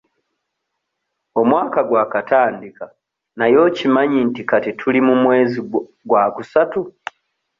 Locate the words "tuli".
4.79-4.99